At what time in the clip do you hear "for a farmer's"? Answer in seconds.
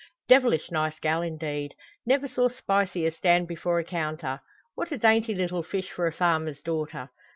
5.91-6.59